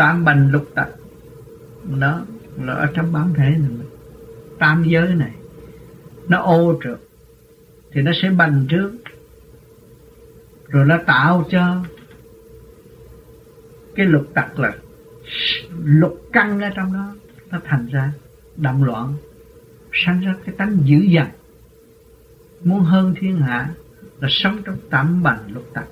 [0.00, 0.88] tam bành lục tặc
[1.88, 2.20] nó
[2.62, 3.70] là ở trong bản thể này
[4.60, 5.34] tam giới này,
[6.28, 6.98] nó ô trượt,
[7.92, 8.92] thì nó sẽ bành trước.
[10.68, 11.84] Rồi nó tạo cho
[13.94, 14.72] cái lục tặc là
[15.84, 17.14] lục căng ở trong đó,
[17.50, 18.12] nó thành ra
[18.56, 19.14] động loạn,
[19.92, 21.30] sanh ra cái tánh dữ dằn.
[22.64, 23.70] Muốn hơn thiên hạ
[24.20, 25.86] là sống trong tạm bành lục tặc